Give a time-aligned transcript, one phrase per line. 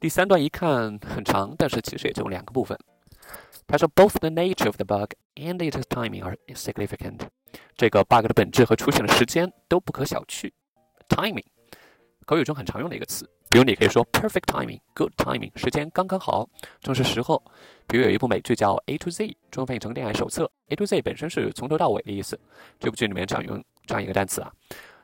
[0.00, 2.76] 第三段一看很长，但是其实也就两个部分。
[3.66, 7.20] 他说，both the nature of the bug and its timing are significant。
[7.76, 10.50] 这个 bug 的本质和出现的时间都不可小觑。
[11.06, 11.44] timing，
[12.24, 13.28] 口语中很常用的一个词。
[13.50, 16.48] 比如你可以说 perfect timing，good timing，时间刚刚好，
[16.80, 17.42] 正是时候。
[17.86, 20.44] 比如有一部美剧叫《A to Z》，中文翻译成《恋爱手册》。
[20.68, 22.40] A to Z 本身是从头到尾的意思。
[22.78, 24.50] 这部剧里面这样用这样一个单词啊，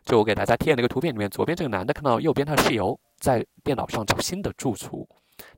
[0.06, 5.07] 就我给大家贴那个图片里面，左边这个男的看到右边他的室友在电脑上找新的住处，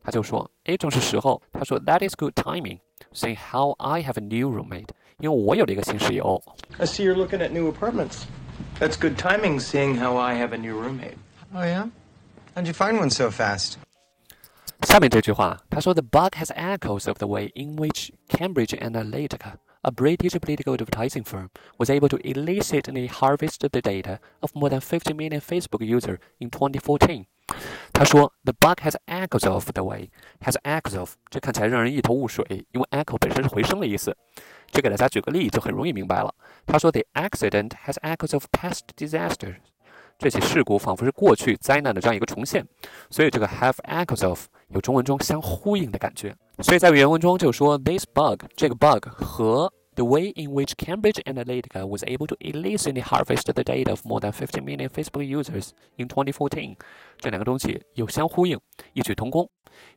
[0.04, 2.80] 他就说：“哎，正是时候。”他说：“That is good timing,
[3.14, 6.42] seeing how I have a new roommate。”因为我有了一个新室友。
[6.78, 8.24] I see you're looking at new apartments.
[8.80, 11.16] That's good timing, seeing how I have a new roommate.
[11.54, 11.90] Oh yeah.
[12.56, 13.76] How'd you find one so fast?
[14.82, 19.54] 下面这句话，他说：“The bug has echoes of the way in which Cambridge Analytica,
[19.84, 24.82] a British political advertising firm, was able to illicitly harvest the data of more than
[24.82, 27.26] 50 million Facebook users in 2014。”
[27.93, 34.17] 他说：“The bug has echoes of the way has echoes of，这看起来让人一头雾水，因为 echo 本身是回声的意思。
[34.71, 36.35] 这给大家举个例就很容易明白了。
[36.67, 39.57] 他说：“The accident has echoes of past disasters。”
[40.19, 42.67] 这起事故仿佛是过去灾难的这样一个重现，
[43.09, 46.37] 所以这个 have echoes of 有中文中相呼应的感觉。
[46.61, 53.03] 所以在原文中就说 this bug 这个 bug 和 the way in which Cambridge Analytica was able to illicitly
[53.03, 56.77] harvest the data of more than 50 million Facebook users in 2014
[57.19, 58.57] 这两个东西有相呼应，
[58.93, 59.51] 异曲同工。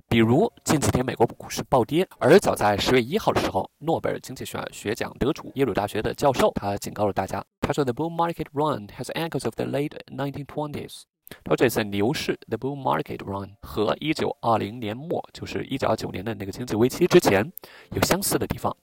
[0.07, 11.03] 比如近几天美国股市暴跌，而早在十月一号的时候，诺贝尔经济学学奖得主耶鲁大学的教授他警告了大家，他说 The bull market run has echoes of the late 1920s。
[11.43, 17.49] 他说这次牛市 the bull market run 和一九二零年末，就是一九二九年的那个经济危机之前
[17.91, 18.75] 有相似的地方，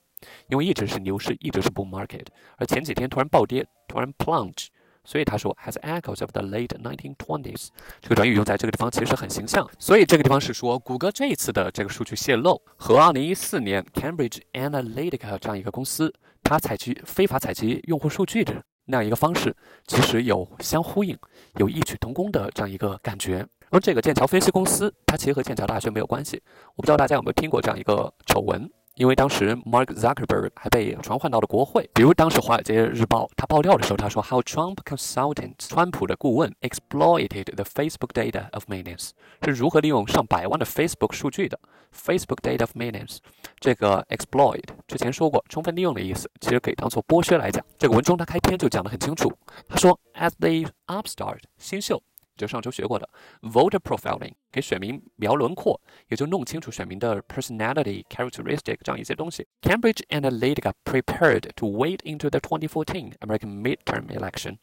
[0.47, 2.25] 因为一直是牛市，一直是 bull market，
[2.57, 4.67] 而前几天突然暴跌，突然 plunge。
[5.05, 7.69] 所以他说 has echoes of the late 1920s。
[7.99, 9.67] 这个短语用在这个地方其实很形象。
[9.79, 19.55] 所以这个地方是说，谷歌这一次的这个数据泄露和2014年 Cambridge Analytica 这样一个公司它采集非法采集用户数据的那样一个方式，
[19.87, 21.17] 其实有相呼应、
[21.55, 23.43] 有异曲同工的这样一个感觉。
[23.71, 26.39] 而这个剑桥分析公司，它其实和剑桥大学没有关系。
[26.75, 28.69] 我不知道大家有没有听过这样一个丑闻。
[28.95, 31.89] 因为当时 Mark Zuckerberg 还被传唤到了国会。
[31.93, 39.11] 比如当时《华尔街日报》他爆料的时候，他说：“How Trump consultant 川普的顾问 exploited the Facebook data of millions，
[39.43, 41.57] 是如何利用上百万的 Facebook 数据的
[41.95, 43.19] Facebook data of millions。
[43.59, 47.65] 这个 exploit 之前说过，充分利用的意思，其实可以当做剥削来讲。
[47.77, 49.31] 这个文中他开篇就讲得很清楚，
[49.67, 52.01] 他说：“As the upstart，新秀。”
[52.39, 53.07] 就上周学过的
[53.41, 59.45] voter profiling，给选民描轮廓，也就弄清楚选民的 personality characteristic 这样一些东西。
[59.61, 64.57] Cambridge Analytica prepared to wade into the 2014 American midterm election，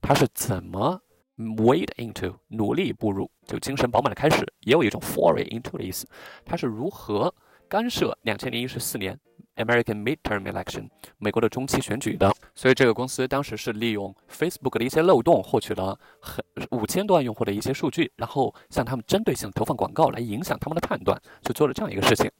[0.00, 1.02] 它是怎么
[1.36, 6.08] wade into 努力步入，就精神饱满的开始，也有一种 foray into 的意思。
[6.44, 7.34] 它是如何
[7.68, 9.18] 干涉两千零一十四年
[9.56, 22.30] ？American midterm election，美国的中期选举的，所以这个公司当时是利用 Facebook 的一些漏洞，获取了很五千多万用户的一些数据，然后向他们针对性投放广告来影响他们的判断，就做了这样一个事情。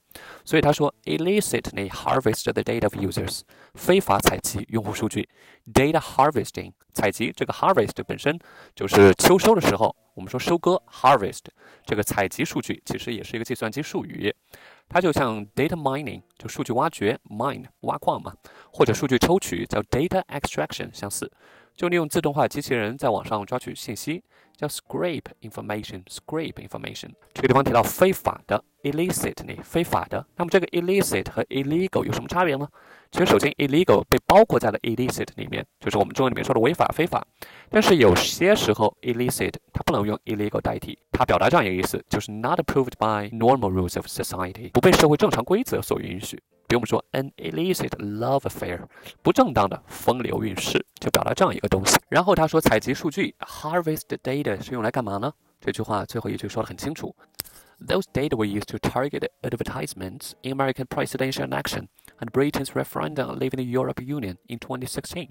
[0.45, 3.41] 所以他说，illicitly harvest the data of users，
[3.75, 5.29] 非法采集用户数据。
[5.75, 8.39] Data harvesting，采集这个 harvest 本身
[8.75, 11.45] 就是秋收的时候，我们说收割 harvest，
[11.85, 14.35] 这个采集数据其实也是一个计算机术语。
[14.89, 18.33] 它就像 data mining，就数据挖掘，mine 挖矿嘛，
[18.73, 21.31] 或者数据抽取叫 data extraction 相似，
[21.75, 24.23] 就利用自动化机器人在网上抓取信息，
[24.57, 27.11] 叫 scrape information，scrape information。
[27.35, 30.25] 这个地方提到非法的 illicitly，非法的。
[30.37, 32.69] 那么这个 illicit 和 illegal 有什么差别呢？
[33.17, 37.27] 其实首先 illegal 被包括在了 illicit 里面，就是我们中文里面说的违法、非法。
[37.71, 46.37] 但是有些时候 illicit 它不能用 illegal 代替，它表达这样一个意思，就是 not approved by normal rules of society，不被社会正常规则所允许。
[46.69, 48.81] 比如我们说 an illicit love affair，
[49.23, 51.97] 不正当的风流韵事，就表达这样一个东西。
[52.11, 55.33] 然后他说采集数据 harvest data 是用来干嘛呢？
[55.59, 57.17] 这句话最后一句说的很清楚
[57.89, 61.87] ，those data were used to target advertisements in American presidential election
[62.19, 65.29] and Britain's referendum leaving the European Union in 2016。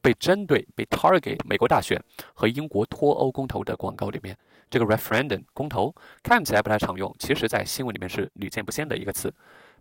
[0.00, 2.02] 被针对被 target 美国大选
[2.34, 4.36] 和英国脱欧公投的广告里面，
[4.68, 5.94] 这个 referendum 公投
[6.24, 9.32] 看起来不太常用，其实在新闻里面是屡见不鲜的一个词。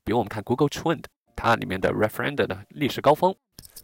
[0.04, 3.34] 比如我们看 Google Trend，它里面的 referendum 的历史高峰，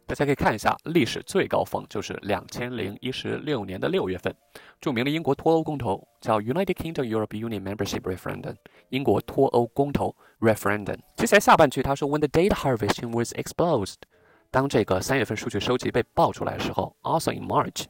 [0.06, 4.34] 大家可以看一下，历史最高峰就是两千零一十六年的六月份，
[4.80, 8.56] 著名的英国脱欧公投叫 United Kingdom Europe Union Membership Referendum，
[8.90, 10.98] 英国脱欧公投 referendum。
[11.16, 13.96] 接下来下半句他说，When the data harvesting was exposed，
[14.50, 17.86] 当这个三月份数据收集被爆出来的时候，also in March。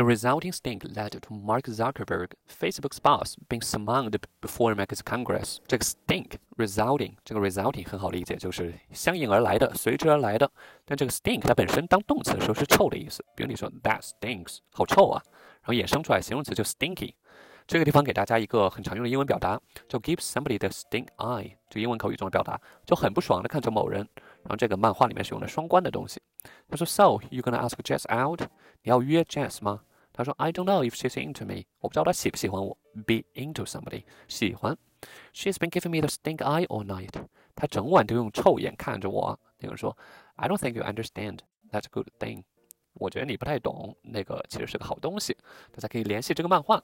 [0.00, 5.58] The resulting stink led to Mark Zuckerberg, Facebook's boss, being summoned before America's Congress.
[5.68, 10.50] 这个 stink resulting，这个 resulting 很好理解，就是相应而来的、随之而来的。
[10.86, 15.22] 但这个 stink 它本身当动词的时候是臭的意思，比如你说 that stinks，好臭啊，
[15.60, 17.12] 然后衍生出来形容词就 stinky。
[17.66, 21.52] 这个地方给大家一个很常用的英文表达，叫 give somebody the stink eye。
[21.68, 24.00] 这英文口语中的表达就很不爽的看着某人。
[24.16, 26.22] 然后这个漫画里面是用的双关的东西。
[26.70, 28.40] 他说：“So you gonna ask Jess out？
[28.82, 29.82] 你要约 Jess 吗？”
[30.19, 31.65] 他说：“I don't know if she's into me。
[31.79, 32.77] 我不知道她喜不喜欢我。
[33.05, 34.77] Be into somebody，喜欢。
[35.33, 37.11] She's been giving me the stink eye all night。
[37.55, 39.39] 她整晚都用臭眼看着我。
[39.59, 41.39] 那个人说：“I don't think you understand.
[41.71, 42.43] That's a good thing。”
[42.97, 45.35] 我觉得你不太懂，那个其实是个好东西。
[45.73, 46.81] 大家可以联系这个漫画，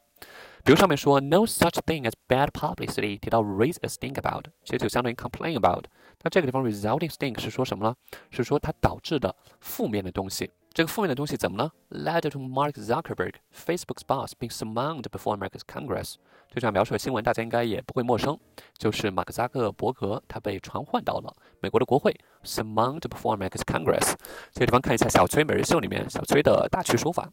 [0.66, 5.86] 比如上面说 “No such thing as bad publicity” 提到 “raise a stink about”，其实就相当于 “complain about”。
[6.22, 7.96] 那这个地方 “resulting stink” 是说什么呢？
[8.30, 10.52] 是说它导致的负面的东西。
[10.77, 16.17] 这个负面的东西怎么了？Led to Mark Zuckerberg, Facebook's boss, being summoned before America's Congress。
[16.51, 18.39] 就这样描述的新闻大家应该也不会陌生，
[18.77, 22.15] 就是马克扎克伯格他被传唤到了美国的国会
[22.46, 24.14] ，summoned before America's Congress。
[24.54, 27.30] 这个地方看一下小崔每日秀里面小崔的大趣说法。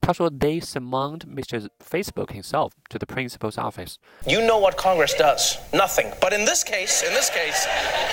[0.00, 1.68] 他说：“They summoned Mr.
[1.78, 5.56] Facebook himself to the principal's office。” You know what Congress does?
[5.72, 6.12] Nothing.
[6.20, 7.66] But in this case, in this case,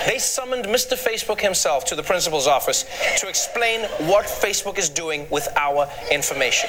[0.06, 0.96] they summoned Mr.
[0.96, 2.84] Facebook himself to the principal's office
[3.20, 6.68] to explain what Facebook is doing with our information.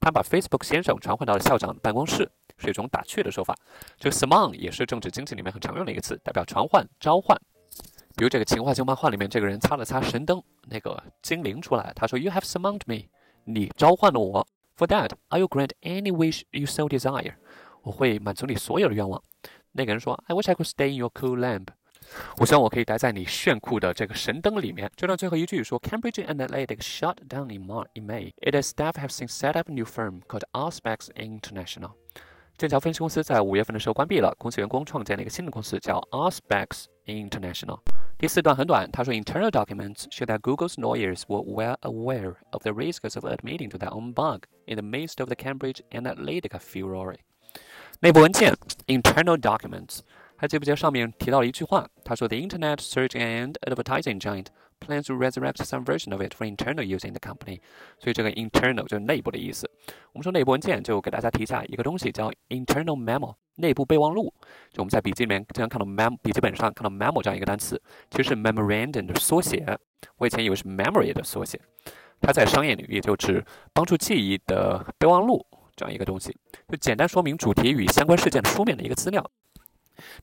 [0.00, 2.30] 他把 Facebook 先生传唤到了校长办公室。
[2.58, 3.56] 是一种打趣的说法。
[3.98, 7.36] 这个 summon 也是政治经济里面很常用的一个词，代表传唤、召唤。
[8.17, 13.09] 比如这个《情话秀》漫画里面，这个人擦了擦神灯，那个精灵出来，他说：“You have summoned me，
[13.43, 14.47] 你召唤了我。
[14.75, 17.35] For that, I will grant any wish you so desire。
[17.83, 19.21] 我会满足你所有的愿望。”
[19.73, 21.67] 那个人说：“I wish I could stay in your cool lamp。”
[22.37, 24.89] 我希望我可以待在你炫酷的这个神灯里面。
[24.95, 28.33] 这段最后一句说：“Cambridge Analytica shut down in March in May.
[28.41, 31.91] Its staff have since set up a new firm called Aspects International。”
[32.58, 37.80] 剑桥分析公司在五月份的时候关闭了，公司员工创建了一个新的公司，叫 Auspex International。
[38.18, 43.90] 第四段很短，他说：Internal documents show that Google's lawyers were well aware of the risks of admitting to their
[43.90, 47.16] own bug in the midst of the Cambridge Analytica furore。
[47.98, 48.54] 内部文件
[48.86, 50.00] Internal documents，
[50.36, 51.88] 还记不记得上面提到了一句话？
[52.04, 54.46] 他说：The Internet search and advertising giant
[54.79, 57.59] Plans to resurrect some version of it for internal use in the company。
[57.99, 59.69] 所以这个 internal 就是内部的意思。
[60.13, 64.33] 我们说内部文件，就给大家提一下一个东西叫 internal memo，内部备忘录。
[64.71, 69.77] 就我们在笔记里面经常看到 mem，笔记本上看到 memo 这样一个单词，其实是 memorandum 的缩写。
[70.17, 71.59] 我以前以为是 memory 的缩写。
[72.19, 75.45] 它在商业领域就指帮助记忆的备忘录
[75.75, 76.35] 这样一个东西，
[76.67, 79.23] 就简单说明主题与相关事件的书面的一个资料。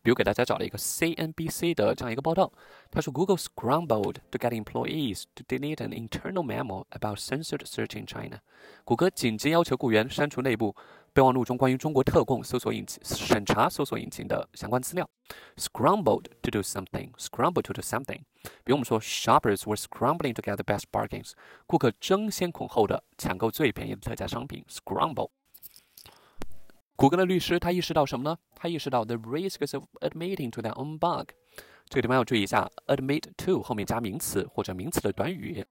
[0.03, 2.53] 比如给大家找了一个 CNBC 的这样一个报道，
[2.91, 8.39] 他说 Google scrambled to get employees to delete an internal memo about censored search in China。
[8.85, 10.75] 谷歌紧急要求雇员删除内部
[11.13, 15.09] 备忘录中关于中国特供搜索引擎审查搜索引擎的相关资料。
[15.57, 18.21] Scrambled to do something, scrambled to do something。
[18.43, 21.33] 比如我们说 shoppers were scrambling to get the best bargains，
[21.67, 24.65] 顾客争先恐后的抢购最便宜的特价商品。
[24.69, 25.31] Scramble。
[26.97, 28.39] 谷歌的律师他意识到什么呢？
[28.55, 31.31] 他意识到 the risks of admitting to their own bug。
[31.89, 35.65] 这个地方要注意一下，admit to 后面加名词或者名词的短语。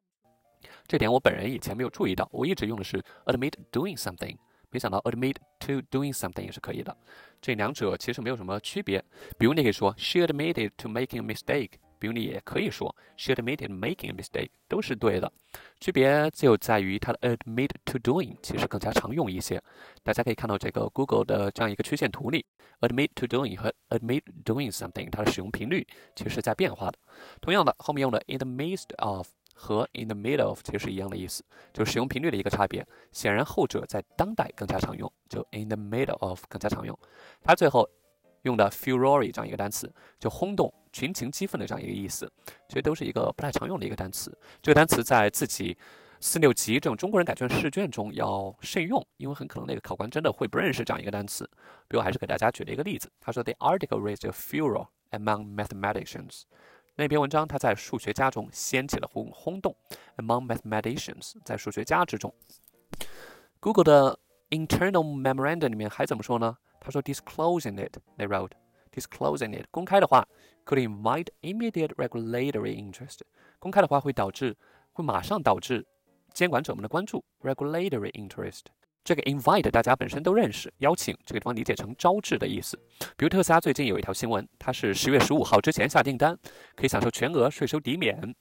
[0.86, 4.36] 这点我本人以前没有注意到，我一直用的是 admit doing something，
[4.70, 6.96] 没想到 admit to doing something 也是可以的。
[7.42, 9.04] 这两者其实没有什么区别。
[9.38, 11.72] 比如你可以说 she admitted to making a mistake。
[12.04, 15.32] 比如你也可以说 she admitted making a mistake，都是对的，
[15.80, 19.64] 区别就在于它的 admit to doing 其实更加常用一些。
[20.04, 22.46] 大家可以看到这个 Google 的这样一个曲线图里
[22.82, 27.00] ，admit to doing 和 admit doing something 它的使用频率其实是在变化的。
[27.40, 31.42] 同样的，后面用的 in the midst of 和 in the middle of 其实是一样的意思，
[31.72, 32.86] 就是使用频率的一个差别。
[33.14, 37.00] 显然后者在当代更加常用，就 in the middle of 更加常用。
[37.42, 37.90] 它最后
[38.44, 40.74] 用的 furor 这样一个单词，就轰动。
[40.94, 42.32] 群情激愤的这样一个意思，
[42.68, 44.32] 其实都是一个不太常用的一个单词。
[44.62, 45.76] 这个单词在自己
[46.20, 51.50] 四六级这种中国人改卷试卷中要慎用，因为很可能那个考官真的会不认识这样一个单词。
[51.88, 56.44] 比如，还是给大家举了一个例子，他说：“The article raised a furor among mathematicians。”
[56.96, 59.76] 那篇文章它在数学家中掀起了轰轰动。
[60.18, 62.32] Among mathematicians，在数学家之中。
[63.60, 64.20] Google 的
[64.52, 66.56] internal memorandum 里面还怎么说呢？
[66.84, 68.52] 他说：“Disclosing it，they wrote。”
[68.94, 70.28] disclosing it 公开的话
[70.66, 73.22] ，could invite immediate regulatory interest。
[73.58, 74.56] 公开的话会导致，
[74.92, 75.84] 会马上导致
[76.32, 77.24] 监管者们的关注。
[77.42, 78.66] regulatory interest，
[79.04, 82.78] 这个 invite 大家本身都认识，邀请这个地方理解成招致的意思。
[83.18, 86.38] 比如特斯拉最近有一条新闻，它是十月十五号之前下订单，
[86.76, 88.36] 可以享受全额税收抵免。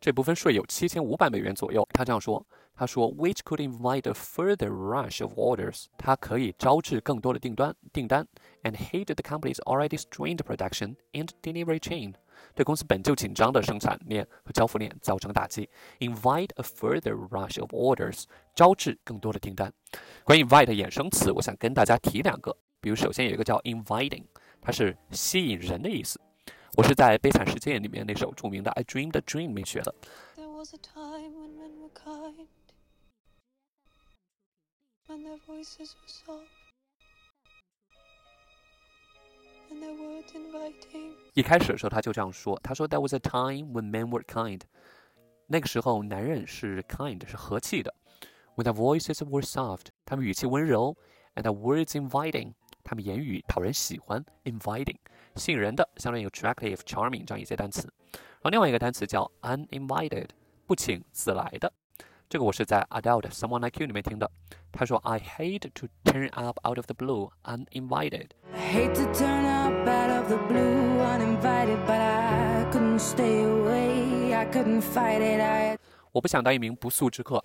[0.00, 1.86] 这部分税有七千五百美元左右。
[1.92, 2.44] 他这样说
[2.76, 8.26] 他说，which could invite a further rush of orders，它可以招致更多的订单订单
[8.64, 12.14] ，and hit the company's already strained production and delivery chain，
[12.54, 15.68] 对公司本就紧张的生产链和交付链造成打击。
[16.00, 18.24] invite a further rush of orders，
[18.56, 19.72] 招致更多的订单。
[20.24, 24.24] 关于 invite 衍生词，我想跟大家提两个，比如首先有一个叫 inviting，
[24.60, 26.20] 它是吸引人的意思。
[26.76, 29.94] 我是在《悲惨世界》里面那首著名的《I Dreamed a Dream》里学的。
[30.36, 32.48] There was a time when men were kind,
[35.14, 36.50] when their voices were soft,
[39.70, 41.12] and their words inviting.
[41.34, 44.60] 一开始的时候他就这样说，他说 There was a time when men were kind，
[45.46, 47.94] 那个时候男人是 kind 是和气的
[48.56, 50.96] ，when their voices were soft，他们语气温柔
[51.36, 54.98] ，and their words inviting，他们言语讨人喜欢，inviting
[55.36, 57.82] 吸引人的，相当于 attractive、charming 这样一些单词。
[58.12, 60.30] 然后另外一个单词叫 uninvited，
[60.66, 61.72] 不请自来的。
[62.33, 64.29] 这个我是在 Adele 的 Someone Like You 里面听的。
[64.71, 68.29] 他说 I hate to turn up out of the blue uninvited。
[68.53, 74.33] I hate to turn up out of the blue uninvited, but I couldn't stay away.
[74.35, 75.41] I couldn't fight it.
[75.41, 75.77] I
[76.11, 77.43] 我不想当一名不速之客。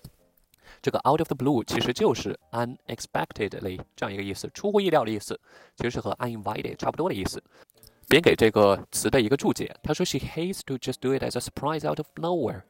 [0.83, 5.39] 这个 out of the blue 其实就是 unexpectedly 这样一个意思，出乎意料的意思，
[5.77, 7.43] 其实是和 uninvited 差不多的意思。
[8.07, 12.63] 别人给这个词的一个注解，他说 she hates to just do it as a surprise out of nowhere。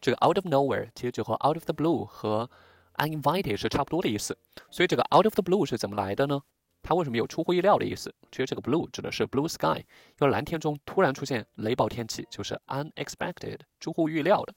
[0.00, 2.48] 这个 out of nowhere 其实就和 out of the blue 和
[2.94, 4.36] uninvited 是差不多的意思。
[4.70, 6.40] 所以这个 out of the blue 是怎么来的呢？
[6.82, 8.14] 它为什么有出乎意料的意思？
[8.30, 14.54] 其实这个 blue 指的是 blue sky，因为蓝天中突然出现雷暴天气，就是 unexpected 出乎预料的。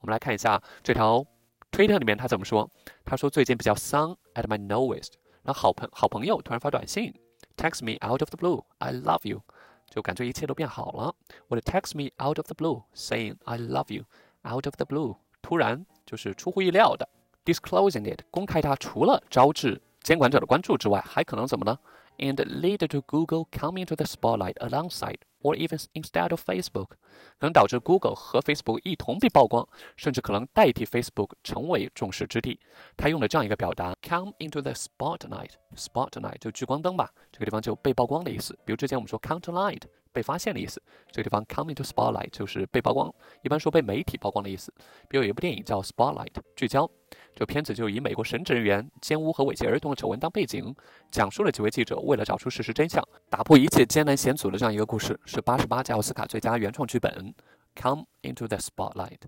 [0.00, 1.24] 我们来看一下这条
[1.70, 2.70] 推特里面他怎么说。
[3.04, 5.12] 他说最近比较丧 at my lowest，
[5.42, 7.14] 然后好朋好朋友突然发短信
[7.56, 9.40] ，text me out of the blue，I love you，
[9.88, 11.14] 就感觉一切都变好了。
[11.48, 14.04] 我的 text me out of the blue，saying I love you？
[14.44, 17.08] Out of the blue，突然就是出乎意料的
[17.44, 21.78] ，disclosing it，公开它，除了招致监管者的关注之外，还可能怎么呢
[22.18, 26.90] ？And lead to Google coming to the spotlight alongside or even instead of Facebook，
[27.38, 32.58] 可能导致 Google 和 Facebook 一同被曝光，甚至可能代替 Facebook 成为众矢之的。
[32.96, 38.56] 他用了这样一个表达，come into the spotlight，spotlight 就聚光灯吧，这个地方就被曝光的意思。
[38.64, 39.82] 比如之前我们说 come to light，
[40.14, 40.80] 被发现的意思，
[41.10, 44.72] 这个地方 coming to spotlight 就是被曝光，一般说被媒体曝光的意思。
[45.08, 46.88] 比如有一部电影叫 Spotlight，聚焦。
[47.34, 50.72] 这片子就以美国神职人员奸污和猥亵儿童的丑闻当背景，
[51.10, 57.34] 讲述了几位记者为了找出事实真相，打破一切艰难险阻的这样一个故事，是八十八届奥斯卡最佳原创剧本。
[57.74, 59.18] Come into the spotlight。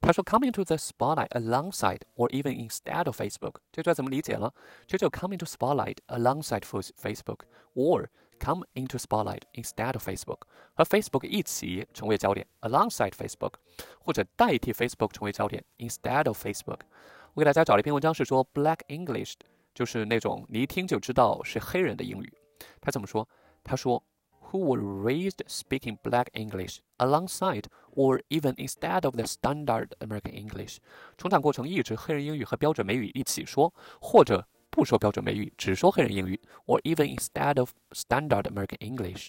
[0.00, 4.52] 他说 coming to the spotlight alongside or even instead of Facebook，这句话怎么理解呢？
[4.86, 7.40] 这就 coming to spotlight alongside Facebook
[7.74, 8.06] or
[8.39, 10.39] come into spotlight instead of Facebook，
[10.73, 13.53] 和 Facebook 一起成为焦点，alongside Facebook，
[13.99, 16.79] 或者代替 Facebook 成为焦点，instead of Facebook。
[17.33, 19.33] 我给大家找了一篇文章，是说 Black English，
[19.73, 22.33] 就是那种你一听就知道是黑人的英语。
[22.79, 23.27] 他怎么说？
[23.63, 24.03] 他说，
[24.51, 27.63] Who were raised speaking Black English alongside
[27.95, 30.77] or even instead of the standard American English，
[31.17, 39.28] 成长过程一直黑人英语和标准美语一起说，或者 不说标准美语，只说黑人英语，or even instead of standard American English。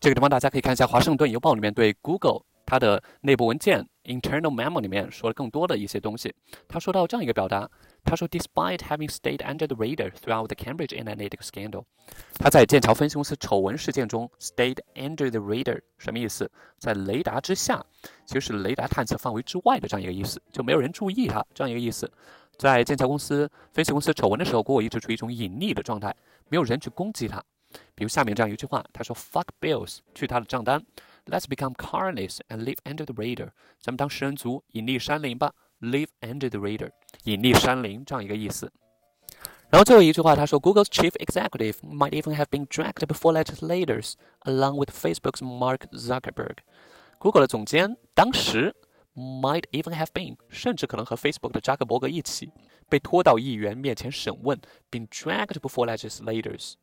[0.00, 6.34] 这个地方大家可以看一下《华盛顿邮报》里面对 Google 它的内部文件 internal memo 里面说了更多的一些东西。
[6.66, 7.70] 他说到这样一个表达，
[8.02, 11.84] 他说，Despite having stayed under the radar throughout the Cambridge Analytica scandal，
[12.32, 16.50] 他在剑桥分析公司丑闻事件中 stayed under the radar 什么意思？
[16.78, 17.84] 在雷达之下，
[18.24, 22.10] 其实是雷达探测范围之外的这样一个意思，就没有人注意他这样一个意思。
[22.56, 26.16] 在剑桥公司分析公司丑闻的时候，谷歌一直处于一种隐匿的状态，
[26.48, 27.44] 没有人去攻击他。
[27.94, 30.82] 比如下面这样一句话，他说：“Fuck bills，去他的账单。”
[31.25, 33.49] Let's become careless and live under the radar。
[33.79, 35.53] 咱们当食人族，隐匿山林吧。
[35.79, 36.91] Live under the radar，
[37.23, 38.71] 隐匿山林这样一个意思。
[39.69, 44.13] 然后最后一句话，他说，Google's chief executive might even have been dragged before legislators
[44.45, 48.73] along with Facebook's Mark Zuckerberg。Google 的总监当时
[49.13, 52.49] might even have been，甚至可能和 Facebook 的扎克伯格一起
[52.87, 54.59] 被拖到议员面前审问，
[54.89, 56.75] 并 dragged before legislators。